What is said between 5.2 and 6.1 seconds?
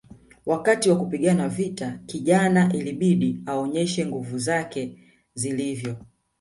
zilivyo